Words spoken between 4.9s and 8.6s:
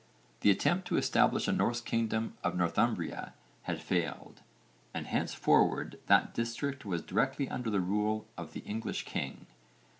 and henceforward that district was directly under the rule of